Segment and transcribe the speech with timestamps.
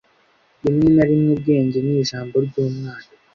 [0.63, 3.09] rimwe na rimwe ubwenge ni ijambo ry'umwana